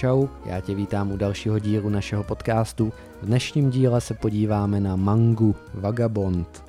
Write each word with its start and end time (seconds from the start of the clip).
čau, 0.00 0.26
já 0.44 0.60
tě 0.60 0.74
vítám 0.74 1.12
u 1.12 1.16
dalšího 1.16 1.58
dílu 1.58 1.88
našeho 1.88 2.24
podcastu. 2.24 2.92
V 3.22 3.26
dnešním 3.26 3.70
díle 3.70 4.00
se 4.00 4.14
podíváme 4.14 4.80
na 4.80 4.96
mangu 4.96 5.54
Vagabond. 5.74 6.64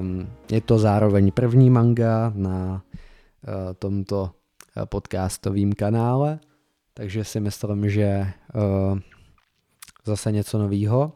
Um, 0.00 0.28
je 0.50 0.60
to 0.60 0.78
zároveň 0.78 1.32
první 1.32 1.70
manga 1.70 2.32
na 2.34 2.82
uh, 2.82 3.74
tomto 3.78 4.22
uh, 4.22 4.84
podcastovém 4.84 5.72
kanále, 5.72 6.38
takže 6.94 7.24
si 7.24 7.40
myslím, 7.40 7.90
že 7.90 8.26
uh, 8.54 8.98
zase 10.04 10.32
něco 10.32 10.58
novýho. 10.58 11.12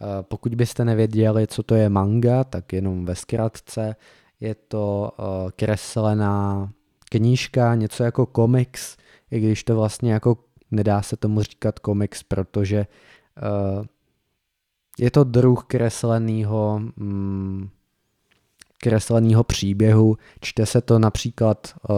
Uh, 0.00 0.08
pokud 0.22 0.54
byste 0.54 0.84
nevěděli, 0.84 1.46
co 1.46 1.62
to 1.62 1.74
je 1.74 1.88
manga, 1.88 2.44
tak 2.44 2.72
jenom 2.72 3.04
ve 3.04 3.14
zkratce 3.14 3.96
je 4.40 4.54
to 4.54 5.12
uh, 5.18 5.50
kreslená 5.56 6.68
knížka, 7.10 7.74
něco 7.74 8.04
jako 8.04 8.26
komiks, 8.26 8.96
i 9.32 9.40
když 9.40 9.64
to 9.64 9.76
vlastně 9.76 10.12
jako 10.12 10.36
nedá 10.70 11.02
se 11.02 11.16
tomu 11.16 11.42
říkat 11.42 11.78
komiks, 11.78 12.22
protože 12.22 12.86
uh, 13.78 13.84
je 14.98 15.10
to 15.10 15.24
druh 15.24 15.64
kresleného 15.64 16.80
mm, 16.96 17.68
kresleného 18.82 19.44
příběhu. 19.44 20.16
Čte 20.40 20.66
se 20.66 20.80
to 20.80 20.98
například 20.98 21.74
uh, 21.88 21.96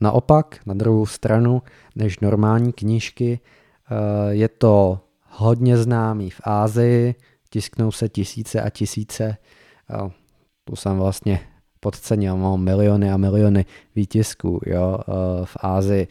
naopak, 0.00 0.60
na 0.66 0.74
druhou 0.74 1.06
stranu, 1.06 1.62
než 1.96 2.20
normální 2.20 2.72
knížky. 2.72 3.40
Uh, 3.90 4.30
je 4.30 4.48
to 4.48 5.00
hodně 5.28 5.76
známý 5.76 6.30
v 6.30 6.40
Ázii, 6.44 7.14
tisknou 7.50 7.92
se 7.92 8.08
tisíce 8.08 8.60
a 8.60 8.70
tisíce. 8.70 9.36
Uh, 10.02 10.10
tu 10.64 10.76
jsem 10.76 10.98
vlastně 10.98 11.40
podcenil, 11.80 12.36
mám 12.36 12.60
miliony 12.60 13.12
a 13.12 13.16
miliony 13.16 13.64
výtisků 13.96 14.60
jo, 14.66 14.98
v 15.44 15.56
Ázii 15.60 16.08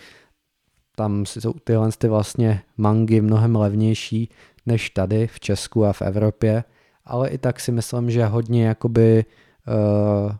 tam 0.95 1.25
jsou 1.25 1.53
tyhle 1.53 1.89
ty 1.97 2.07
vlastně 2.07 2.61
mangy 2.77 3.21
mnohem 3.21 3.55
levnější 3.55 4.29
než 4.65 4.89
tady 4.89 5.27
v 5.27 5.39
Česku 5.39 5.85
a 5.85 5.93
v 5.93 6.01
Evropě, 6.01 6.63
ale 7.05 7.29
i 7.29 7.37
tak 7.37 7.59
si 7.59 7.71
myslím, 7.71 8.11
že 8.11 8.25
hodně 8.25 8.67
jakoby 8.67 9.25
uh, 9.67 10.31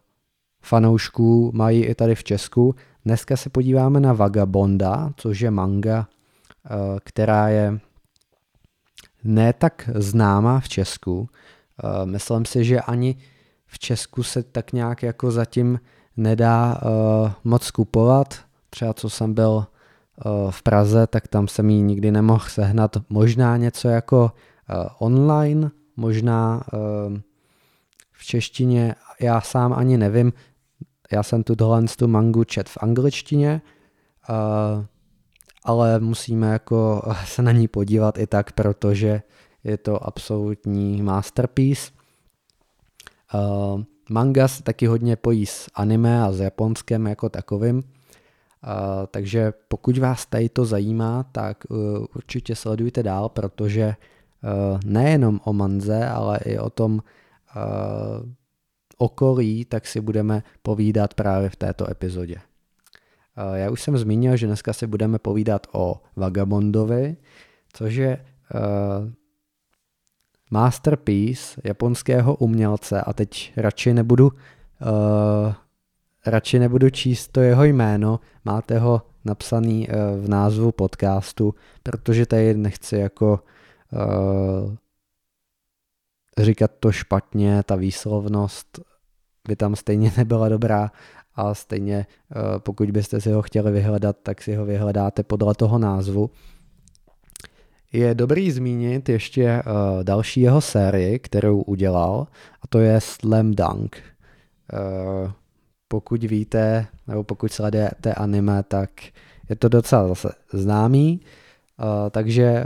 fanoušků 0.62 1.52
mají 1.54 1.86
i 1.86 1.96
tady 1.96 2.16
v 2.16 2.24
Česku. 2.24 2.76
Dneska 3.06 3.38
se 3.38 3.50
podíváme 3.50 4.00
na 4.00 4.14
Vagabonda, 4.14 5.12
což 5.18 5.40
je 5.40 5.52
manga, 5.52 6.08
uh, 6.08 7.00
která 7.04 7.50
je 7.50 7.80
ne 9.24 9.54
tak 9.54 9.90
známá 9.96 10.60
v 10.60 10.70
Česku. 10.70 11.20
Uh, 11.20 11.30
myslím 12.06 12.46
si, 12.46 12.64
že 12.64 12.82
ani 12.82 13.16
v 13.68 13.80
Česku 13.80 14.24
se 14.24 14.44
tak 14.44 14.74
nějak 14.74 15.04
jako 15.04 15.32
zatím 15.32 15.80
nedá 16.18 16.82
uh, 16.84 17.32
moc 17.44 17.72
kupovat. 17.72 18.40
Třeba 18.70 18.94
co 18.94 19.10
jsem 19.10 19.34
byl 19.34 19.66
v 20.50 20.64
Praze, 20.64 21.08
tak 21.08 21.28
tam 21.28 21.48
jsem 21.48 21.70
ji 21.70 21.82
nikdy 21.82 22.12
nemohl 22.12 22.46
sehnat. 22.48 22.98
Možná 23.10 23.58
něco 23.58 23.88
jako 23.88 24.32
eh, 24.70 24.90
online, 25.00 25.72
možná 25.96 26.64
eh, 26.74 27.22
v 28.12 28.24
češtině, 28.24 28.96
já 29.20 29.42
sám 29.42 29.74
ani 29.74 29.98
nevím, 29.98 30.34
já 31.12 31.24
jsem 31.24 31.44
tu 31.44 31.56
tohle 31.56 31.84
tu 31.98 32.08
mangu 32.08 32.44
čet 32.44 32.70
v 32.70 32.78
angličtině, 32.82 33.62
ale 35.64 36.00
musíme 36.00 36.52
jako 36.52 37.02
se 37.26 37.42
na 37.42 37.52
ní 37.52 37.68
podívat 37.68 38.18
i 38.18 38.28
tak, 38.28 38.52
protože 38.52 39.22
je 39.64 39.78
to 39.78 40.08
absolutní 40.08 41.02
masterpiece. 41.02 41.92
Manga 44.10 44.48
se 44.48 44.64
taky 44.64 44.86
hodně 44.86 45.16
pojí 45.16 45.46
s 45.46 45.70
anime 45.76 46.24
a 46.24 46.32
s 46.32 46.40
japonském 46.40 47.08
jako 47.08 47.30
takovým, 47.30 47.84
takže 49.08 49.54
pokud 49.68 49.98
vás 49.98 50.26
tady 50.26 50.50
to 50.50 50.66
zajímá, 50.66 51.24
tak 51.24 51.64
uh, 51.70 51.78
určitě 52.16 52.56
sledujte 52.56 53.04
dál, 53.04 53.30
protože 53.30 53.86
uh, 53.88 54.80
nejenom 54.86 55.40
o 55.44 55.54
manze, 55.54 56.08
ale 56.08 56.40
i 56.46 56.60
o 56.60 56.70
tom 56.70 56.94
uh, 56.94 57.02
okolí, 58.98 59.66
tak 59.66 59.88
si 59.88 60.02
budeme 60.02 60.44
povídat 60.62 61.14
právě 61.14 61.50
v 61.50 61.56
této 61.56 61.92
epizodě. 61.92 62.36
Já 63.54 63.72
už 63.72 63.82
jsem 63.82 63.98
zmínil, 63.98 64.38
že 64.38 64.48
dneska 64.48 64.74
si 64.74 64.88
budeme 64.88 65.20
povídat 65.20 65.68
o 65.72 66.02
Vagabondovi, 66.16 67.18
což 67.74 67.96
je 67.96 68.26
masterpiece 70.52 71.62
japonského 71.64 72.36
umělce 72.36 73.02
a 73.02 73.14
teď 73.14 73.54
radši 73.58 73.94
nebudu 73.94 74.28
uh, 74.28 75.54
radši 76.26 76.60
nebudu 76.60 76.90
číst 76.90 77.28
to 77.28 77.42
jeho 77.42 77.64
jméno, 77.64 78.20
máte 78.46 78.80
ho 78.80 79.02
napsaný 79.26 79.88
uh, 79.88 79.96
v 80.26 80.30
názvu 80.30 80.72
podcastu, 80.72 81.56
protože 81.84 82.26
tady 82.26 82.54
nechci 82.54 82.96
jako 82.96 83.40
uh, 83.92 84.76
říkat 86.38 86.72
to 86.80 86.92
špatně, 86.92 87.64
ta 87.64 87.76
výslovnost 87.76 88.80
by 89.48 89.56
tam 89.56 89.76
stejně 89.76 90.12
nebyla 90.18 90.50
dobrá 90.50 90.92
a 91.36 91.54
stejně 91.54 92.06
uh, 92.36 92.60
pokud 92.60 92.92
byste 92.92 93.22
si 93.22 93.32
ho 93.32 93.42
chtěli 93.42 93.72
vyhledat, 93.72 94.18
tak 94.24 94.42
si 94.42 94.56
ho 94.56 94.66
vyhledáte 94.66 95.24
podle 95.24 95.56
toho 95.56 95.78
názvu. 95.78 96.30
Je 97.94 98.16
dobrý 98.16 98.52
zmínit 98.52 99.10
ještě 99.10 99.64
další 100.04 100.42
jeho 100.42 100.62
sérii, 100.62 101.20
kterou 101.20 101.62
udělal, 101.62 102.28
a 102.62 102.68
to 102.70 102.80
je 102.80 103.02
Slam 103.02 103.52
Dunk. 103.52 103.98
Pokud 105.92 106.24
víte, 106.24 106.88
nebo 107.08 107.24
pokud 107.24 107.52
sledujete 107.52 108.14
anime, 108.14 108.64
tak 108.64 108.90
je 109.50 109.56
to 109.56 109.70
docela 109.70 110.08
zase 110.08 110.30
známý, 110.54 111.20
uh, 111.80 111.86
takže 112.12 112.66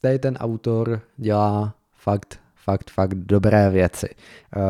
tady 0.00 0.18
ten 0.18 0.36
autor 0.36 1.00
dělá 1.16 1.74
fakt, 1.92 2.40
fakt, 2.64 2.90
fakt 2.90 3.14
dobré 3.14 3.70
věci. 3.70 4.08
Uh, 4.56 4.62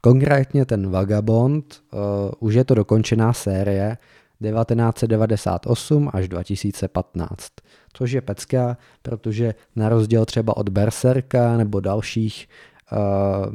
konkrétně 0.00 0.64
ten 0.64 0.90
Vagabond, 0.90 1.82
uh, 1.92 2.00
už 2.38 2.54
je 2.54 2.64
to 2.64 2.74
dokončená 2.74 3.32
série 3.32 3.98
1998 4.42 6.10
až 6.12 6.28
2015, 6.28 7.52
což 7.92 8.10
je 8.10 8.20
pecka, 8.20 8.76
protože 9.02 9.54
na 9.76 9.88
rozdíl 9.88 10.24
třeba 10.24 10.56
od 10.56 10.68
Berserka 10.68 11.56
nebo 11.56 11.80
dalších 11.80 12.48
uh, 12.92 13.54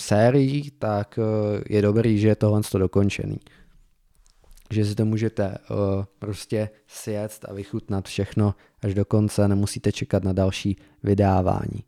sérií, 0.00 0.70
tak 0.70 1.18
eh, 1.18 1.62
je 1.68 1.82
dobrý, 1.82 2.18
že 2.18 2.28
je 2.28 2.36
tohle 2.36 2.62
to 2.62 2.78
dokončený. 2.78 3.38
Že 4.70 4.84
si 4.84 4.94
to 4.94 5.04
můžete 5.04 5.48
uh, 5.48 6.04
prostě 6.18 6.70
sjet 6.86 7.44
a 7.48 7.52
vychutnat 7.52 8.04
všechno 8.04 8.54
až 8.82 8.94
do 8.94 9.04
konce, 9.04 9.48
nemusíte 9.48 9.92
čekat 9.92 10.24
na 10.24 10.32
další 10.32 10.76
vydávání. 11.02 11.84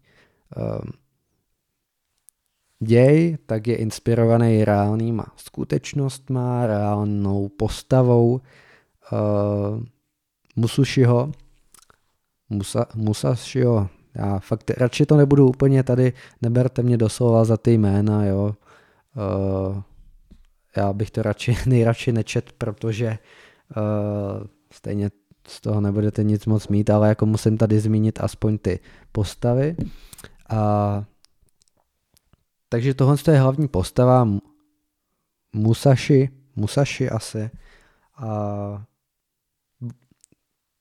Um, 0.57 0.93
děj 2.81 3.39
tak 3.47 3.67
je 3.67 3.77
inspirovaný 3.77 4.65
reálnýma 4.65 5.27
skutečnostma, 5.37 6.67
reálnou 6.67 7.49
postavou 7.49 8.33
uh, 8.33 9.83
Musushiho, 10.57 11.33
Musa, 12.51 12.87
Musashiho 12.95 13.91
já 14.15 14.39
fakt 14.39 14.71
radši 14.71 15.07
to 15.07 15.17
nebudu 15.17 15.49
úplně 15.49 15.83
tady, 15.83 16.13
neberte 16.43 16.83
mě 16.83 16.97
doslova 16.97 17.45
za 17.45 17.57
ty 17.57 17.73
jména, 17.73 18.25
jo. 18.25 18.55
Uh, 19.17 19.83
já 20.77 20.93
bych 20.93 21.11
to 21.11 21.23
radši, 21.23 21.57
nejradši 21.67 22.13
nečet, 22.13 22.53
protože 22.53 23.19
uh, 23.77 24.47
stejně 24.73 25.11
z 25.49 25.61
toho 25.61 25.81
nebudete 25.81 26.23
nic 26.25 26.47
moc 26.47 26.69
mít, 26.69 26.91
ale 26.91 27.09
jako 27.09 27.27
musím 27.27 27.59
tady 27.59 27.81
zmínit 27.81 28.21
aspoň 28.21 28.59
ty 28.59 28.81
postavy. 29.13 29.77
A, 30.49 31.05
takže 32.69 32.95
tohle 32.95 33.17
je 33.31 33.39
hlavní 33.39 33.69
postava 33.69 34.29
Musashi, 35.53 36.31
Musashi 36.57 37.11
asi. 37.11 37.51
A 38.17 38.85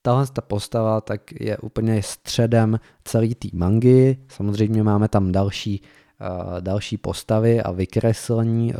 tahle 0.08 0.28
ta 0.28 0.42
postava 0.42 1.02
tak 1.02 1.22
je 1.40 1.58
úplně 1.58 2.04
středem 2.04 2.80
celý 3.04 3.36
té 3.36 3.48
mangy. 3.54 4.18
Samozřejmě 4.28 4.84
máme 4.84 5.08
tam 5.08 5.32
další, 5.32 5.82
uh, 6.22 6.62
další 6.62 6.98
postavy 6.98 7.62
a 7.62 7.72
vykreslení 7.72 8.74
uh, 8.74 8.80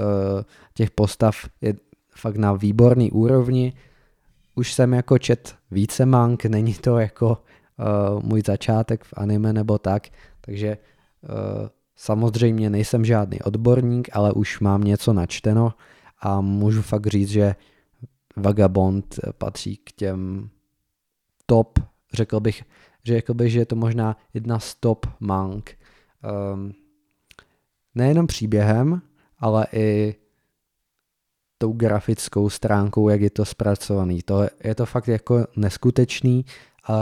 těch 0.74 0.92
postav 0.92 1.36
je 1.62 1.74
fakt 2.16 2.36
na 2.36 2.54
výborný 2.54 3.12
úrovni. 3.12 3.74
Už 4.56 4.74
jsem 4.74 4.94
jako 4.94 5.18
čet 5.18 5.56
více 5.72 6.06
mang, 6.06 6.46
není 6.46 6.74
to 6.74 7.00
jako 7.00 7.30
uh, 7.30 8.24
můj 8.24 8.42
začátek 8.46 9.04
v 9.04 9.14
anime 9.18 9.54
nebo 9.54 9.78
tak, 9.78 10.08
takže 10.42 10.78
uh, 10.78 11.68
samozřejmě 11.96 12.70
nejsem 12.70 13.06
žádný 13.06 13.42
odborník, 13.42 14.10
ale 14.14 14.32
už 14.32 14.60
mám 14.60 14.84
něco 14.84 15.14
načteno 15.14 15.74
a 16.20 16.42
můžu 16.42 16.82
fakt 16.82 17.08
říct, 17.08 17.30
že 17.30 17.56
Vagabond 18.38 19.20
patří 19.38 19.78
k 19.78 19.92
těm 19.92 20.50
top, 21.48 21.80
řekl 22.14 22.40
bych, 22.40 22.64
řekl 23.06 23.34
bych, 23.34 23.52
že 23.52 23.60
je 23.60 23.66
to 23.66 23.76
možná 23.76 24.18
jedna 24.34 24.60
z 24.60 24.76
top 24.76 25.06
mang. 25.20 25.78
Um, 26.54 26.74
nejenom 27.96 28.28
příběhem, 28.28 29.02
ale 29.40 29.68
i 29.72 30.16
tou 31.58 31.74
grafickou 31.74 32.50
stránkou, 32.50 33.10
jak 33.10 33.22
je 33.22 33.30
to 33.30 33.46
zpracovaný. 33.46 34.22
To 34.22 34.44
je, 34.44 34.50
je 34.64 34.76
to 34.76 34.86
fakt 34.86 35.08
jako 35.08 35.46
neskutečný. 35.56 36.46
A 36.88 36.96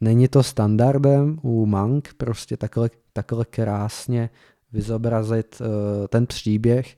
není 0.00 0.28
to 0.28 0.42
standardem 0.42 1.38
u 1.42 1.66
Mang 1.66 2.14
prostě 2.16 2.56
takhle, 2.56 2.90
takhle 3.12 3.44
krásně 3.44 4.30
vyzobrazit 4.72 5.60
uh, 5.60 5.66
ten 6.06 6.26
příběh 6.26 6.96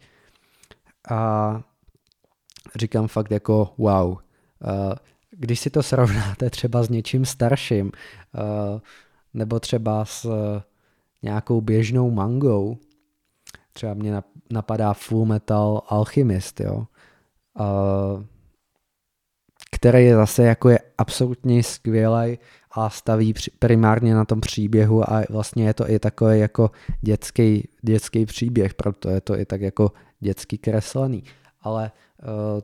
a 1.10 1.62
říkám 2.76 3.08
fakt 3.08 3.30
jako 3.30 3.74
wow. 3.78 4.08
Uh, 4.10 4.18
když 5.30 5.60
si 5.60 5.70
to 5.70 5.82
srovnáte 5.82 6.50
třeba 6.50 6.82
s 6.82 6.88
něčím 6.88 7.24
starším, 7.24 7.86
uh, 7.86 8.80
nebo 9.34 9.60
třeba 9.60 10.04
s 10.04 10.24
uh, 10.24 10.34
nějakou 11.22 11.60
běžnou 11.60 12.10
mangou, 12.10 12.78
třeba 13.72 13.94
mě 13.94 14.22
napadá 14.50 14.92
Full 14.92 15.24
Metal 15.24 15.82
Alchemist, 15.88 16.60
jo, 16.60 16.86
uh, 17.60 18.24
který 19.70 20.04
je 20.04 20.16
zase 20.16 20.42
jako 20.42 20.68
je 20.68 20.78
absolutně 20.98 21.62
skvělý 21.62 22.38
a 22.72 22.90
staví 22.90 23.34
primárně 23.58 24.14
na 24.14 24.24
tom 24.24 24.40
příběhu 24.40 25.10
a 25.12 25.22
vlastně 25.30 25.66
je 25.66 25.74
to 25.74 25.90
i 25.90 25.98
takový 25.98 26.38
jako 26.38 26.70
dětský, 27.00 27.68
dětský 27.82 28.26
příběh, 28.26 28.74
proto 28.74 29.10
je 29.10 29.20
to 29.20 29.38
i 29.38 29.44
tak 29.44 29.60
jako 29.60 29.92
dětsky 30.20 30.58
kreslený. 30.58 31.24
Ale 31.60 31.90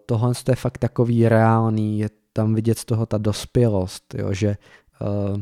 tohle 0.07 0.33
je 0.49 0.57
fakt 0.57 0.79
takový 0.79 1.29
reálný, 1.29 1.99
je 1.99 2.09
tam 2.37 2.55
vidět 2.55 2.79
z 2.79 2.85
toho 2.85 3.07
ta 3.07 3.19
dospělost, 3.19 4.15
jo, 4.15 4.33
že 4.33 4.57
uh, 5.01 5.41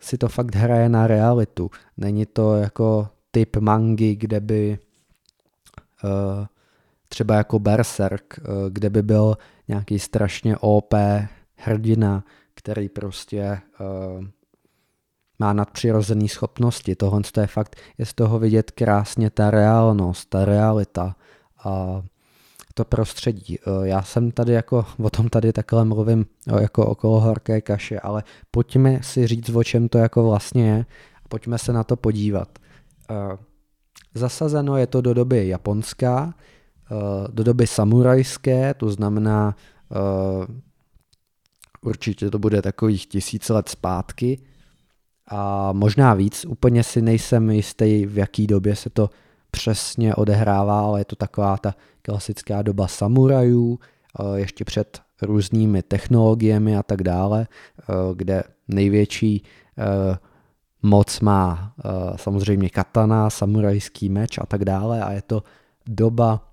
si 0.00 0.18
to 0.18 0.28
fakt 0.28 0.54
hraje 0.54 0.88
na 0.88 1.06
realitu. 1.06 1.70
Není 1.96 2.26
to 2.26 2.56
jako 2.56 3.08
typ 3.30 3.56
mangy, 3.56 4.16
kde 4.16 4.40
by 4.40 4.78
uh, 6.04 6.46
třeba 7.08 7.34
jako 7.34 7.58
Berserk, 7.58 8.38
uh, 8.38 8.70
kde 8.70 8.90
by 8.90 9.02
byl 9.02 9.36
nějaký 9.68 9.98
strašně 9.98 10.56
OP 10.56 10.94
hrdina, 11.56 12.24
který 12.54 12.88
prostě 12.88 13.60
uh, 13.80 14.24
má 15.38 15.52
nadpřirozené 15.52 16.28
schopnosti. 16.28 16.96
Tohle 16.96 17.20
je 17.40 17.46
fakt, 17.46 17.76
je 17.98 18.06
z 18.06 18.14
toho 18.14 18.38
vidět 18.38 18.70
krásně 18.70 19.30
ta 19.30 19.50
reálnost, 19.50 20.28
ta 20.28 20.44
realita 20.44 21.16
a 21.64 22.02
to 22.74 22.84
prostředí. 22.84 23.58
Eh, 23.58 23.88
já 23.88 24.02
jsem 24.02 24.30
tady 24.30 24.52
jako, 24.52 24.86
o 24.98 25.10
tom 25.10 25.28
tady 25.28 25.52
takhle 25.52 25.84
mluvím 25.84 26.26
jako 26.60 26.86
okolo 26.86 27.20
horké 27.20 27.60
kaše, 27.60 28.00
ale 28.00 28.22
pojďme 28.50 29.02
si 29.02 29.26
říct, 29.26 29.50
o 29.50 29.64
čem 29.64 29.88
to 29.88 29.98
jako 29.98 30.24
vlastně 30.24 30.68
je 30.68 30.86
a 31.24 31.28
pojďme 31.28 31.58
se 31.58 31.72
na 31.72 31.84
to 31.84 31.96
podívat. 31.96 32.58
Eh, 33.10 33.36
zasazeno 34.14 34.76
je 34.76 34.86
to 34.86 35.00
do 35.00 35.14
doby 35.14 35.48
japonská, 35.48 36.34
do 37.30 37.44
doby 37.44 37.66
samurajské, 37.66 38.74
to 38.74 38.90
znamená 38.90 39.56
určitě 41.80 42.30
to 42.30 42.38
bude 42.38 42.62
takových 42.62 43.06
tisíc 43.06 43.48
let 43.48 43.68
zpátky 43.68 44.38
a 45.28 45.72
možná 45.72 46.14
víc, 46.14 46.44
úplně 46.44 46.82
si 46.82 47.02
nejsem 47.02 47.50
jistý, 47.50 48.06
v 48.06 48.18
jaký 48.18 48.46
době 48.46 48.76
se 48.76 48.90
to 48.90 49.10
přesně 49.54 50.14
odehrává, 50.14 50.80
ale 50.80 51.00
je 51.00 51.04
to 51.04 51.16
taková 51.16 51.56
ta 51.56 51.74
klasická 52.02 52.62
doba 52.62 52.88
samurajů, 52.88 53.78
eh, 53.78 54.38
ještě 54.38 54.64
před 54.64 55.02
různými 55.22 55.82
technologiemi 55.82 56.76
a 56.76 56.82
tak 56.82 57.02
dále, 57.02 57.46
eh, 57.46 57.84
kde 58.14 58.42
největší 58.68 59.42
eh, 59.78 60.18
moc 60.82 61.20
má 61.20 61.72
samozřejmě 62.16 62.70
katana, 62.70 63.30
samurajský 63.30 64.08
meč 64.08 64.38
a 64.38 64.46
tak 64.46 64.64
dále 64.64 65.02
a 65.02 65.12
je 65.12 65.22
to 65.22 65.42
doba, 65.86 66.52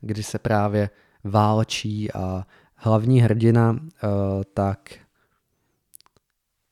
kdy 0.00 0.22
se 0.22 0.38
právě 0.38 0.90
válčí 1.24 2.12
a 2.12 2.46
hlavní 2.74 3.20
hrdina 3.20 3.78
tak 4.54 4.98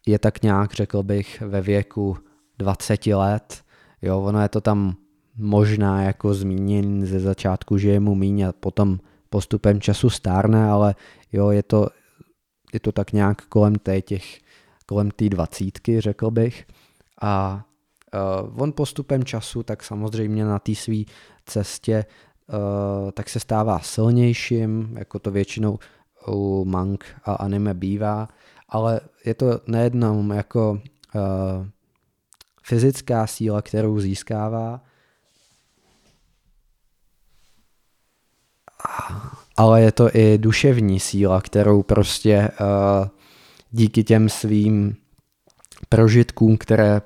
je 0.06 0.18
tak 0.18 0.42
nějak, 0.42 0.72
řekl 0.72 1.02
bych, 1.02 1.40
ve 1.40 1.60
věku 1.60 2.16
20 2.58 3.06
let. 3.06 3.63
Jo, 4.04 4.20
ono 4.20 4.42
je 4.42 4.48
to 4.48 4.60
tam 4.60 4.96
možná 5.36 6.02
jako 6.02 6.34
zmíněn 6.34 7.06
ze 7.06 7.20
začátku, 7.20 7.78
že 7.78 7.88
je 7.88 8.00
mu 8.00 8.14
míň 8.14 8.42
a 8.42 8.52
potom 8.52 9.00
postupem 9.30 9.80
času 9.80 10.10
stárne, 10.10 10.68
ale 10.68 10.94
jo, 11.32 11.50
je 11.50 11.62
to, 11.62 11.88
je 12.72 12.80
to 12.80 12.92
tak 12.92 13.12
nějak 13.12 13.42
kolem 13.42 13.74
té 13.74 14.02
těch, 14.02 14.40
kolem 14.86 15.10
té 15.10 15.28
dvacítky, 15.28 16.00
řekl 16.00 16.30
bych. 16.30 16.66
A 17.22 17.64
uh, 18.44 18.62
on 18.62 18.72
postupem 18.72 19.24
času 19.24 19.62
tak 19.62 19.82
samozřejmě 19.82 20.44
na 20.44 20.58
té 20.58 20.74
své 20.74 20.96
cestě 21.46 22.04
uh, 22.48 23.10
tak 23.10 23.28
se 23.28 23.40
stává 23.40 23.78
silnějším, 23.78 24.96
jako 24.98 25.18
to 25.18 25.30
většinou 25.30 25.78
u 26.28 26.64
mang 26.64 27.04
a 27.24 27.34
anime 27.34 27.74
bývá, 27.74 28.28
ale 28.68 29.00
je 29.24 29.34
to 29.34 29.60
nejednom 29.66 30.30
jako 30.30 30.70
uh, 31.14 31.66
fyzická 32.64 33.26
síla, 33.26 33.62
kterou 33.62 34.00
získává, 34.00 34.80
ale 39.56 39.82
je 39.82 39.92
to 39.92 40.16
i 40.16 40.38
duševní 40.38 41.00
síla, 41.00 41.40
kterou 41.40 41.82
prostě 41.82 42.50
uh, 42.60 43.08
díky 43.70 44.04
těm 44.04 44.28
svým 44.28 44.96
prožitkům, 45.88 46.56
které, 46.56 47.02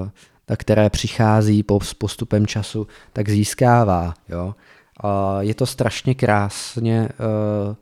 uh, 0.00 0.08
které 0.56 0.90
přichází 0.90 1.62
po, 1.62 1.80
s 1.80 1.94
postupem 1.94 2.46
času, 2.46 2.86
tak 3.12 3.28
získává. 3.28 4.14
Jo? 4.28 4.54
Je 5.40 5.54
to 5.54 5.66
strašně 5.66 6.14
krásně 6.14 7.08
uh, 7.08 7.76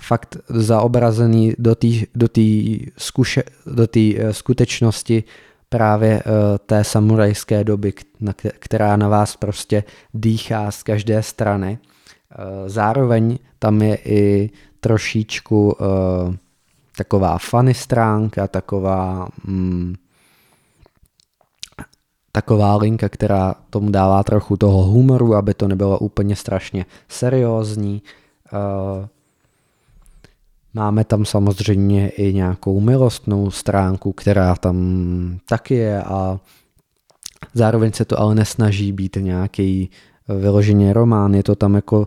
fakt 0.00 0.36
zaobrazený 0.48 1.54
do 1.58 1.74
té 1.74 1.88
do 2.14 2.28
do 3.66 3.86
uh, 3.96 4.30
skutečnosti 4.30 5.24
právě 5.68 6.22
uh, 6.22 6.32
té 6.66 6.84
samurajské 6.84 7.64
doby, 7.64 7.92
která 8.58 8.96
na 8.96 9.08
vás 9.08 9.36
prostě 9.36 9.84
dýchá 10.14 10.70
z 10.70 10.82
každé 10.82 11.22
strany. 11.22 11.78
Uh, 12.38 12.68
zároveň 12.68 13.38
tam 13.58 13.82
je 13.82 13.96
i 14.04 14.50
trošičku 14.80 15.66
uh, 15.66 16.34
taková 16.96 17.38
funny 17.38 17.74
stránka, 17.74 18.48
taková 18.48 19.28
mm, 19.44 19.94
taková 22.32 22.76
linka, 22.76 23.08
která 23.08 23.54
tomu 23.70 23.90
dává 23.90 24.22
trochu 24.22 24.56
toho 24.56 24.82
humoru, 24.82 25.34
aby 25.34 25.54
to 25.54 25.68
nebylo 25.68 25.98
úplně 25.98 26.36
strašně 26.36 26.86
seriózní. 27.08 28.02
Máme 30.76 31.04
tam 31.04 31.24
samozřejmě 31.24 32.08
i 32.08 32.34
nějakou 32.34 32.80
milostnou 32.80 33.50
stránku, 33.50 34.12
která 34.12 34.54
tam 34.54 34.76
taky 35.48 35.74
je 35.74 36.02
a 36.02 36.40
zároveň 37.54 37.92
se 37.92 38.04
to 38.04 38.20
ale 38.20 38.34
nesnaží 38.34 38.92
být 38.92 39.16
nějaký 39.20 39.90
vyloženě 40.28 40.92
román, 40.92 41.34
je 41.34 41.42
to 41.42 41.54
tam 41.54 41.74
jako 41.74 41.98
uh, 41.98 42.06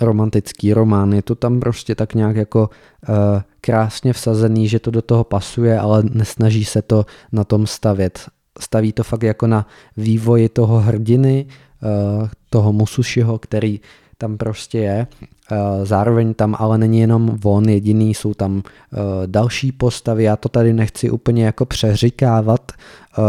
romantický 0.00 0.72
román, 0.72 1.12
je 1.12 1.22
to 1.22 1.34
tam 1.34 1.60
prostě 1.60 1.94
tak 1.94 2.14
nějak 2.14 2.36
jako 2.36 2.70
uh, 3.08 3.16
krásně 3.60 4.12
vsazený, 4.12 4.68
že 4.68 4.78
to 4.78 4.90
do 4.90 5.02
toho 5.02 5.24
pasuje, 5.24 5.78
ale 5.78 6.02
nesnaží 6.12 6.64
se 6.64 6.82
to 6.82 7.06
na 7.32 7.44
tom 7.44 7.66
stavět. 7.66 8.28
Staví 8.60 8.92
to 8.92 9.04
fakt 9.04 9.22
jako 9.22 9.46
na 9.46 9.66
vývoji 9.96 10.48
toho 10.48 10.80
hrdiny, 10.80 11.46
uh, 11.82 12.28
toho 12.50 12.72
Musushiho, 12.72 13.38
který 13.38 13.80
tam 14.18 14.36
prostě 14.36 14.78
je. 14.78 15.06
Eh, 15.52 15.86
zároveň 15.86 16.34
tam 16.34 16.56
ale 16.58 16.78
není 16.78 17.00
jenom 17.00 17.38
on 17.44 17.68
jediný, 17.68 18.14
jsou 18.14 18.34
tam 18.34 18.62
eh, 18.64 18.96
další 19.26 19.72
postavy. 19.72 20.24
Já 20.24 20.36
to 20.36 20.48
tady 20.48 20.72
nechci 20.72 21.10
úplně 21.10 21.44
jako 21.44 21.66
přeříkávat, 21.66 22.72
eh, 22.72 23.22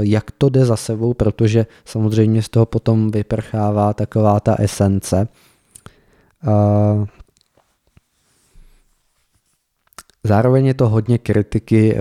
jak 0.00 0.30
to 0.30 0.48
jde 0.48 0.64
za 0.64 0.76
sebou, 0.76 1.14
protože 1.14 1.66
samozřejmě 1.84 2.42
z 2.42 2.48
toho 2.48 2.66
potom 2.66 3.10
vyprchává 3.10 3.94
taková 3.94 4.40
ta 4.40 4.54
esence. 4.54 5.28
Zároveň 10.24 10.66
je 10.66 10.74
to 10.74 10.88
hodně 10.88 11.18
kritiky 11.18 11.96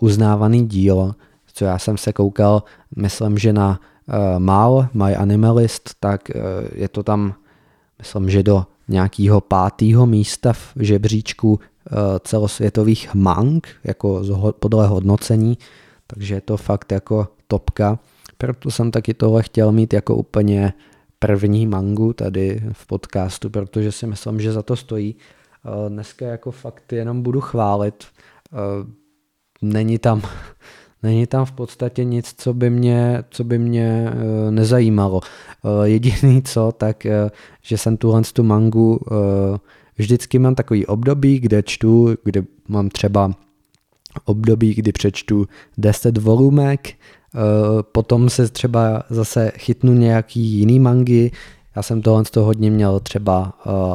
uznávaný 0.00 0.66
díl, 0.66 1.14
co 1.54 1.64
já 1.64 1.78
jsem 1.78 1.96
se 1.96 2.12
koukal, 2.12 2.62
myslím, 2.96 3.38
že 3.38 3.52
na 3.52 3.80
Mal, 4.38 4.88
My 4.94 5.16
Animalist, 5.16 5.90
tak 6.00 6.28
je 6.74 6.88
to 6.88 7.02
tam 7.02 7.34
myslím, 7.98 8.30
že 8.30 8.42
do 8.42 8.66
nějakého 8.88 9.40
pátého 9.40 10.06
místa 10.06 10.52
v 10.52 10.72
žebříčku 10.80 11.60
eh, 11.60 11.92
celosvětových 12.24 13.14
mang, 13.14 13.68
jako 13.84 14.22
podle 14.60 14.86
hodnocení, 14.86 15.58
takže 16.06 16.34
je 16.34 16.40
to 16.40 16.56
fakt 16.56 16.92
jako 16.92 17.28
topka. 17.48 17.98
Proto 18.38 18.70
jsem 18.70 18.90
taky 18.90 19.14
tohle 19.14 19.42
chtěl 19.42 19.72
mít 19.72 19.92
jako 19.92 20.16
úplně 20.16 20.72
první 21.18 21.66
mangu 21.66 22.12
tady 22.12 22.62
v 22.72 22.86
podcastu, 22.86 23.50
protože 23.50 23.92
si 23.92 24.06
myslím, 24.06 24.40
že 24.40 24.52
za 24.52 24.62
to 24.62 24.76
stojí. 24.76 25.16
Dneska 25.88 26.26
jako 26.26 26.50
fakt 26.50 26.92
jenom 26.92 27.22
budu 27.22 27.40
chválit. 27.40 28.04
Eh, 28.52 28.56
není 29.62 29.98
tam, 29.98 30.22
není 31.06 31.26
tam 31.26 31.44
v 31.44 31.52
podstatě 31.52 32.04
nic, 32.04 32.34
co 32.36 32.54
by 32.54 32.70
mě, 32.70 33.24
co 33.30 33.44
by 33.44 33.58
mě 33.58 34.10
uh, 34.10 34.50
nezajímalo. 34.50 35.20
Uh, 35.62 35.82
jediný 35.82 36.42
co, 36.42 36.72
tak 36.72 37.04
uh, 37.04 37.30
že 37.62 37.78
jsem 37.78 37.96
tuhle 37.96 38.22
tu 38.32 38.42
mangu 38.42 39.00
vždycky 39.98 40.38
mám 40.38 40.54
takový 40.54 40.86
období, 40.86 41.38
kde 41.40 41.62
čtu, 41.62 42.14
kde 42.24 42.42
mám 42.68 42.88
třeba 42.88 43.32
období, 44.24 44.74
kdy 44.74 44.92
přečtu 44.92 45.46
10 45.78 46.18
volumek, 46.18 46.94
potom 47.92 48.30
se 48.30 48.48
třeba 48.48 49.02
zase 49.10 49.52
chytnu 49.56 49.92
nějaký 49.94 50.40
jiný 50.40 50.80
mangy, 50.80 51.30
já 51.76 51.82
jsem 51.82 52.02
tohle 52.02 52.24
z 52.24 52.30
toho 52.30 52.46
hodně 52.46 52.70
měl 52.70 53.00
třeba 53.00 53.52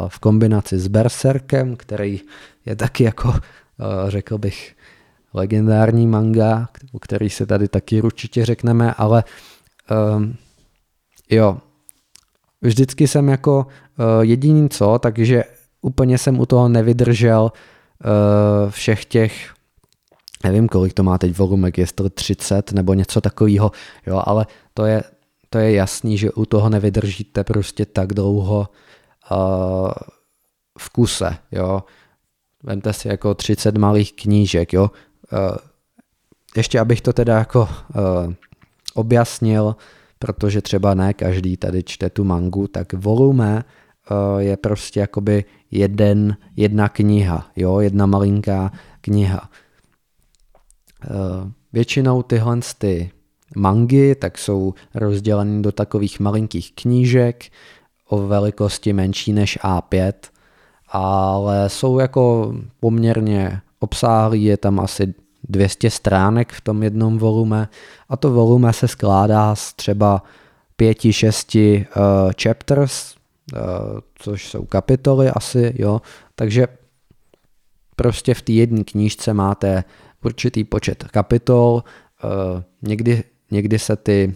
v 0.08 0.20
kombinaci 0.20 0.80
s 0.80 0.88
Berserkem, 0.88 1.76
který 1.76 2.20
je 2.66 2.76
taky 2.76 3.04
jako, 3.04 3.34
řekl 4.08 4.38
bych, 4.38 4.74
legendární 5.34 6.08
manga, 6.08 6.70
o 6.92 7.00
který 7.00 7.30
se 7.30 7.46
tady 7.46 7.68
taky 7.68 8.02
určitě 8.02 8.46
řekneme, 8.46 8.94
ale 8.94 9.24
um, 10.16 10.36
jo, 11.30 11.58
vždycky 12.62 13.08
jsem 13.08 13.30
jako 13.30 13.68
uh, 14.00 14.06
jediný 14.22 14.70
co, 14.70 15.00
takže 15.00 15.44
úplně 15.82 16.18
jsem 16.18 16.40
u 16.40 16.46
toho 16.46 16.70
nevydržel 16.70 17.52
uh, 17.52 18.72
všech 18.72 19.06
těch, 19.06 19.54
nevím 20.44 20.68
kolik 20.68 20.94
to 20.94 21.04
má 21.04 21.18
teď 21.18 21.38
volumek, 21.38 21.78
jestli 21.78 22.10
30 22.10 22.72
nebo 22.72 22.94
něco 22.94 23.22
takového, 23.22 23.72
jo, 24.08 24.22
ale 24.26 24.46
to 24.74 24.86
je, 24.86 25.04
to 25.50 25.58
je 25.58 25.72
jasný, 25.72 26.18
že 26.18 26.32
u 26.32 26.46
toho 26.46 26.70
nevydržíte 26.70 27.44
prostě 27.44 27.86
tak 27.86 28.14
dlouho 28.14 28.70
uh, 29.32 29.92
v 30.78 30.90
kuse, 30.90 31.38
jo. 31.52 31.84
Vemte 32.64 32.94
si 32.94 33.08
jako 33.08 33.34
30 33.34 33.78
malých 33.78 34.14
knížek, 34.14 34.74
jo. 34.74 34.92
Uh, 35.34 35.58
ještě 36.58 36.80
abych 36.80 37.02
to 37.02 37.14
teda 37.14 37.38
jako 37.38 37.62
uh, 37.62 38.34
objasnil, 38.94 39.76
protože 40.20 40.62
třeba 40.62 40.94
ne 40.94 41.14
každý 41.14 41.58
tady 41.58 41.84
čte 41.84 42.10
tu 42.10 42.24
mangu, 42.24 42.68
tak 42.68 42.94
volume 42.94 43.64
uh, 44.12 44.40
je 44.40 44.58
prostě 44.58 45.00
jakoby 45.00 45.46
jeden, 45.72 46.38
jedna 46.56 46.90
kniha, 46.90 47.52
jo, 47.56 47.80
jedna 47.80 48.06
malinká 48.06 48.72
kniha. 49.02 49.50
Většinou 51.74 52.24
tyhle 52.24 52.60
ty 52.78 53.12
mangy 53.56 54.16
tak 54.16 54.38
jsou 54.38 54.74
rozděleny 54.96 55.62
do 55.62 55.72
takových 55.72 56.20
malinkých 56.20 56.72
knížek 56.76 57.44
o 58.08 58.28
velikosti 58.28 58.94
menší 58.94 59.34
než 59.34 59.60
A5, 59.64 60.14
ale 60.88 61.70
jsou 61.70 62.00
jako 62.00 62.54
poměrně 62.80 63.62
obsáhlý, 63.82 64.44
je 64.44 64.58
tam 64.58 64.80
asi 64.80 65.14
200 65.50 65.90
stránek 65.90 66.52
v 66.52 66.62
tom 66.62 66.84
jednom 66.84 67.18
volume 67.18 67.70
a 68.10 68.18
to 68.18 68.32
volume 68.32 68.74
se 68.74 68.88
skládá 68.88 69.56
z 69.56 69.74
třeba 69.74 70.24
5-6 70.82 71.86
uh, 71.98 72.32
chapters, 72.42 73.16
uh, 73.54 73.60
což 74.16 74.50
jsou 74.50 74.66
kapitoly 74.66 75.30
asi, 75.30 75.74
jo, 75.78 76.02
takže 76.36 76.68
prostě 77.96 78.34
v 78.34 78.42
té 78.42 78.52
jedné 78.52 78.84
knížce 78.84 79.34
máte 79.34 79.84
určitý 80.26 80.64
počet 80.64 81.04
kapitol, 81.04 81.84
uh, 82.24 82.62
někdy, 82.82 83.24
někdy 83.52 83.80
se 83.80 83.96
ty 83.96 84.34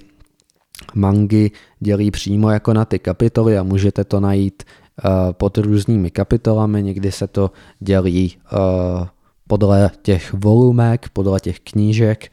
mangy 0.96 1.52
dělí 1.80 2.12
přímo 2.12 2.50
jako 2.50 2.74
na 2.74 2.86
ty 2.86 3.00
kapitoly 3.00 3.58
a 3.58 3.64
můžete 3.64 4.04
to 4.04 4.20
najít 4.20 4.64
uh, 4.64 5.12
pod 5.32 5.58
různými 5.58 6.12
kapitolami, 6.12 6.84
někdy 6.84 7.12
se 7.12 7.28
to 7.28 7.52
dělí 7.80 8.38
uh, 8.54 9.08
podle 9.48 9.92
těch 10.02 10.34
volumek, 10.34 11.10
podle 11.10 11.40
těch 11.40 11.60
knížek, 11.60 12.32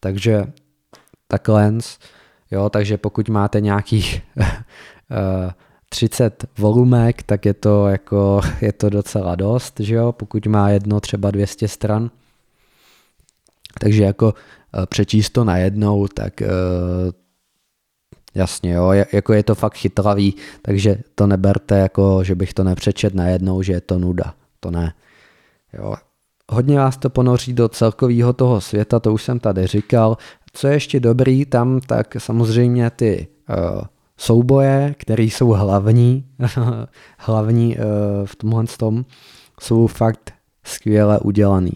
takže 0.00 0.44
takhle, 1.28 1.72
jo, 2.50 2.70
takže 2.70 2.98
pokud 2.98 3.28
máte 3.28 3.60
nějakých 3.60 4.22
30 5.88 6.44
eh, 6.44 6.48
volumek, 6.58 7.22
tak 7.22 7.44
je 7.44 7.54
to 7.54 7.88
jako, 7.88 8.40
je 8.60 8.72
to 8.72 8.90
docela 8.90 9.34
dost, 9.34 9.80
že 9.80 9.94
jo, 9.94 10.12
pokud 10.12 10.46
má 10.46 10.70
jedno 10.70 11.00
třeba 11.00 11.30
200 11.30 11.68
stran. 11.68 12.10
Takže 13.80 14.04
jako 14.04 14.34
eh, 14.34 14.86
přečíst 14.86 15.30
to 15.30 15.44
najednou, 15.44 16.08
tak 16.08 16.42
eh, 16.42 16.48
jasně, 18.34 18.72
jo, 18.72 18.92
jako 19.12 19.32
je 19.32 19.42
to 19.42 19.54
fakt 19.54 19.76
chytlavý, 19.76 20.34
takže 20.62 20.98
to 21.14 21.26
neberte 21.26 21.78
jako, 21.78 22.24
že 22.24 22.34
bych 22.34 22.54
to 22.54 22.64
nepřečet 22.64 23.14
najednou, 23.14 23.62
že 23.62 23.72
je 23.72 23.80
to 23.80 23.98
nuda, 23.98 24.34
to 24.60 24.70
ne. 24.70 24.94
Jo, 25.72 25.94
Hodně 26.52 26.78
vás 26.78 26.96
to 26.96 27.10
ponoří 27.10 27.52
do 27.52 27.68
celkového 27.68 28.32
toho 28.32 28.60
světa, 28.60 29.00
to 29.00 29.12
už 29.12 29.22
jsem 29.22 29.38
tady 29.38 29.66
říkal. 29.66 30.16
Co 30.52 30.66
je 30.66 30.72
ještě 30.74 31.00
dobrý 31.00 31.44
tam, 31.44 31.80
tak 31.80 32.16
samozřejmě 32.18 32.90
ty 32.90 33.28
uh, 33.48 33.82
souboje, 34.16 34.94
které 34.98 35.22
jsou 35.22 35.48
hlavní, 35.48 36.24
hlavní 37.18 37.76
uh, 37.76 37.82
v 38.24 38.36
tomhle 38.36 38.64
tom, 38.78 39.04
jsou 39.60 39.86
fakt 39.86 40.34
skvěle 40.64 41.18
udělaný. 41.18 41.72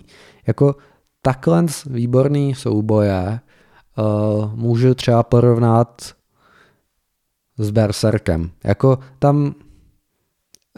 Jako 0.47 0.75
takhle 1.23 1.67
výborný 1.87 2.55
souboje 2.55 3.41
uh, 3.99 4.55
můžu 4.55 4.95
třeba 4.95 5.23
porovnat 5.23 6.03
s 7.59 7.71
Berserkem. 7.71 8.51
Jako 8.65 8.99
tam 9.19 9.55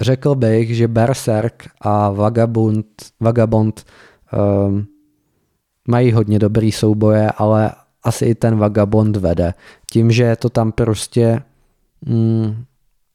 řekl 0.00 0.34
bych, 0.34 0.76
že 0.76 0.88
Berserk 0.88 1.68
a 1.80 2.10
Vagabond, 2.10 2.86
Vagabond 3.20 3.84
um, 4.32 4.86
mají 5.88 6.12
hodně 6.12 6.38
dobrý 6.38 6.72
souboje, 6.72 7.30
ale 7.30 7.70
asi 8.02 8.24
i 8.24 8.34
ten 8.34 8.58
Vagabond 8.58 9.16
vede. 9.16 9.54
Tím, 9.90 10.12
že 10.12 10.22
je 10.22 10.36
to 10.36 10.48
tam 10.48 10.72
prostě 10.72 11.42
mm, 12.06 12.64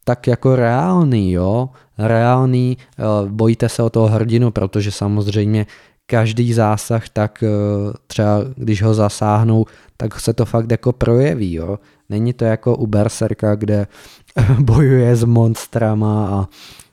tak 0.03 0.27
jako 0.27 0.55
reálný, 0.55 1.31
jo, 1.31 1.69
reálný, 1.97 2.77
uh, 2.99 3.29
bojíte 3.29 3.69
se 3.69 3.83
o 3.83 3.89
toho 3.89 4.07
hrdinu, 4.07 4.51
protože 4.51 4.91
samozřejmě 4.91 5.65
každý 6.05 6.53
zásah, 6.53 7.09
tak 7.09 7.43
uh, 7.43 7.93
třeba 8.07 8.39
když 8.55 8.81
ho 8.83 8.93
zasáhnou, 8.93 9.65
tak 9.97 10.19
se 10.19 10.33
to 10.33 10.45
fakt 10.45 10.71
jako 10.71 10.93
projeví, 10.93 11.53
jo. 11.53 11.79
Není 12.09 12.33
to 12.33 12.45
jako 12.45 12.77
u 12.77 12.87
Berserka, 12.87 13.55
kde 13.55 13.87
bojuje 14.59 15.15
s 15.15 15.23
monstrama 15.23 16.27
a 16.27 16.47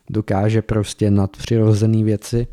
dokáže 0.09 0.61
prostě 0.61 1.11
nadpřirozené 1.11 2.03
věci. 2.03 2.47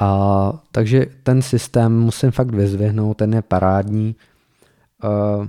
A, 0.00 0.52
takže 0.72 1.06
ten 1.22 1.42
systém 1.42 2.00
musím 2.00 2.30
fakt 2.30 2.54
vyzvihnout, 2.54 3.16
ten 3.16 3.34
je 3.34 3.42
parádní. 3.42 4.16
Uh, 5.04 5.46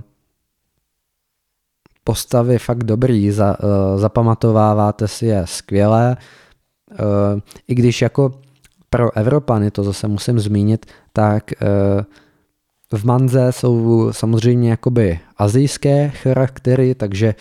postavy 2.04 2.58
fakt 2.58 2.84
dobrý, 2.84 3.30
za, 3.30 3.56
uh, 3.60 4.00
zapamatováváte 4.00 5.08
si 5.08 5.26
je 5.26 5.42
skvěle. 5.46 6.16
Uh, 6.90 7.40
I 7.68 7.74
když 7.74 8.02
jako 8.02 8.40
pro 8.90 9.16
Evropany, 9.16 9.70
to 9.70 9.84
zase 9.84 10.08
musím 10.08 10.38
zmínit, 10.38 10.86
tak 11.12 11.50
uh, 11.62 12.04
v 12.96 13.04
Manze 13.04 13.52
jsou 13.52 14.08
samozřejmě 14.12 14.70
jakoby 14.70 15.20
azijské 15.36 16.08
charaktery, 16.08 16.94
takže 16.94 17.34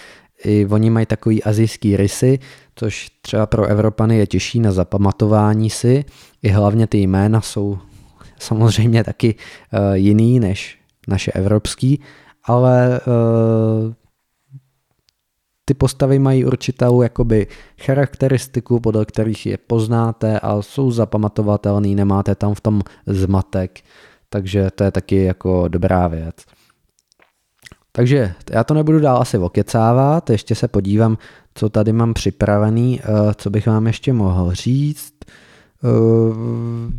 i 0.44 0.66
oni 0.66 0.90
mají 0.90 1.06
takový 1.06 1.44
azijský 1.44 1.98
rysy, 1.98 2.40
což 2.76 3.10
třeba 3.22 3.46
pro 3.46 3.66
Evropany 3.66 4.18
je 4.18 4.28
těžší 4.28 4.60
na 4.60 4.72
zapamatování 4.72 5.70
si. 5.70 6.06
I 6.44 6.50
hlavně 6.50 6.88
ty 6.88 6.98
jména 6.98 7.42
jsou 7.42 7.78
samozřejmě 8.40 9.04
taky 9.04 9.36
uh, 9.36 9.94
jiný 9.94 10.40
než 10.40 10.78
naše 11.08 11.32
evropský, 11.32 12.02
ale 12.44 13.00
uh, 13.08 13.94
ty 15.66 15.74
postavy 15.74 16.20
mají 16.20 16.46
určitou 16.46 17.02
jakoby 17.02 17.48
charakteristiku, 17.82 18.80
podle 18.80 19.06
kterých 19.06 19.46
je 19.46 19.58
poznáte 19.58 20.40
a 20.40 20.62
jsou 20.62 20.92
zapamatovatelný, 20.92 21.96
nemáte 21.96 22.36
tam 22.36 22.54
v 22.54 22.62
tom 22.62 22.82
zmatek, 23.06 23.82
takže 24.36 24.72
to 24.76 24.84
je 24.84 24.92
taky 24.92 25.24
jako 25.24 25.68
dobrá 25.68 26.08
věc. 26.08 26.36
Takže 27.92 28.34
já 28.52 28.64
to 28.64 28.74
nebudu 28.74 29.00
dál 29.00 29.22
asi 29.22 29.38
okecávat, 29.38 30.30
ještě 30.30 30.56
se 30.56 30.68
podívám, 30.68 31.18
co 31.54 31.70
tady 31.70 31.94
mám 31.94 32.14
připravený, 32.14 33.02
eh, 33.02 33.06
co 33.36 33.50
bych 33.50 33.68
vám 33.68 33.88
ještě 33.88 34.14
mohl 34.14 34.54
říct. 34.54 35.14
Eh, 35.84 36.92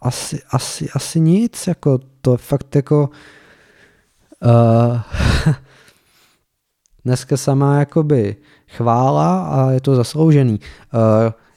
asi, 0.00 0.40
asi, 0.50 0.90
asi 0.94 1.20
nic, 1.20 1.66
jako 1.66 1.98
to 2.20 2.36
fakt 2.36 2.76
jako 2.76 3.10
uh, 4.40 5.00
dneska 7.04 7.36
sama 7.36 7.78
jakoby 7.78 8.36
chvála 8.68 9.46
a 9.46 9.70
je 9.70 9.80
to 9.80 9.94
zasloužený. 9.94 10.60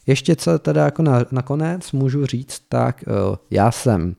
Ještě 0.06 0.36
co 0.36 0.60
teda 0.60 0.86
jako 0.86 1.02
na, 1.02 1.26
nakonec 1.32 1.92
můžu 1.92 2.26
říct, 2.26 2.60
tak 2.70 3.04
já 3.52 3.72
jsem 3.72 4.16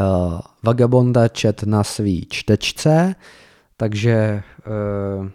uh, 0.00 0.40
Vagabonda 0.62 1.28
čet 1.28 1.62
na 1.62 1.84
svý 1.84 2.26
čtečce, 2.30 3.14
takže 3.76 4.42
uh, 4.66 5.28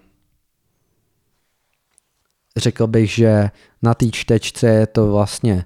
řekl 2.58 2.88
bych, 2.88 3.10
že 3.12 3.50
na 3.82 3.94
té 3.94 4.12
čtečce 4.12 4.68
je 4.68 4.88
to 4.88 5.12
vlastně 5.12 5.66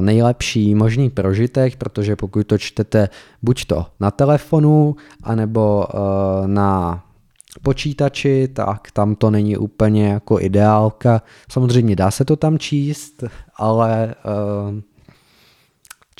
nejlepší 0.00 0.74
možný 0.74 1.10
prožitek, 1.10 1.76
protože 1.76 2.16
pokud 2.16 2.46
to 2.46 2.58
čtete 2.58 3.08
buď 3.42 3.64
to 3.64 3.86
na 4.00 4.10
telefonu, 4.10 4.96
anebo 5.22 5.86
na 6.46 7.02
počítači, 7.62 8.48
tak 8.48 8.90
tam 8.90 9.14
to 9.14 9.30
není 9.30 9.56
úplně 9.56 10.08
jako 10.08 10.40
ideálka. 10.40 11.22
Samozřejmě 11.50 11.96
dá 11.96 12.10
se 12.10 12.24
to 12.24 12.36
tam 12.36 12.58
číst, 12.58 13.24
ale 13.56 14.14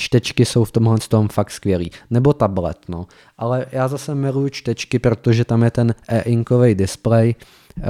čtečky 0.03 0.45
jsou 0.45 0.65
v 0.65 0.73
tomhle 0.73 0.99
tom 0.99 1.29
fakt 1.29 1.51
skvělý. 1.51 1.91
Nebo 2.11 2.33
tablet, 2.33 2.79
no. 2.89 3.07
Ale 3.39 3.67
já 3.73 3.89
zase 3.89 4.15
miluji 4.15 4.51
čtečky, 4.51 4.99
protože 4.99 5.45
tam 5.45 5.63
je 5.63 5.71
ten 5.71 5.95
e-inkový 6.09 6.75
display, 6.75 7.35
uh, 7.79 7.85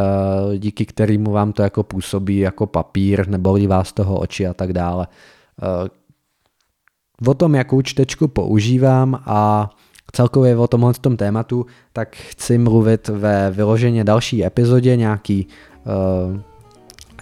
díky 0.57 0.87
kterému 0.87 1.33
vám 1.33 1.53
to 1.53 1.63
jako 1.63 1.83
působí 1.83 2.39
jako 2.39 2.67
papír, 2.67 3.29
nebolí 3.29 3.67
vás 3.67 3.93
toho 3.93 4.19
oči 4.19 4.47
a 4.47 4.55
tak 4.55 4.73
dále. 4.73 5.07
Uh, 5.63 7.31
o 7.31 7.35
tom, 7.35 7.55
jakou 7.55 7.83
čtečku 7.83 8.29
používám 8.29 9.23
a 9.27 9.71
celkově 10.13 10.57
o 10.57 10.67
tomhle 10.67 10.93
tom 10.95 11.17
tématu, 11.17 11.67
tak 11.93 12.17
chci 12.17 12.59
mluvit 12.59 13.09
ve 13.09 13.51
vyloženě 13.51 14.05
další 14.05 14.45
epizodě, 14.45 14.97
nějaký 14.97 15.47
uh, 15.47 16.41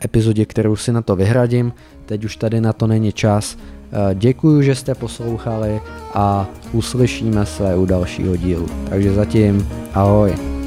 epizodě, 0.05 0.47
kterou 0.47 0.77
si 0.77 0.93
na 0.93 1.03
to 1.03 1.17
vyhradím. 1.17 1.73
Teď 2.07 2.25
už 2.25 2.37
tady 2.37 2.61
na 2.61 2.73
to 2.73 2.87
není 2.87 3.13
čas. 3.13 3.57
Uh, 3.93 4.15
děkuji, 4.15 4.63
že 4.63 4.75
jste 4.75 4.95
poslouchali 4.95 5.81
a 6.15 6.47
uslyšíme 6.73 7.47
se 7.47 7.77
u 7.77 7.87
dalšího 7.87 8.37
dílu. 8.37 8.67
Takže 8.89 9.13
zatím 9.13 9.69
ahoj. 9.95 10.60